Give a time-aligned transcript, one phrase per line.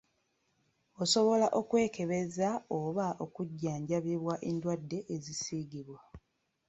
[1.01, 5.99] Osobola okwekebeza oba okujjanjabibwa endwadde ezisiigibwa.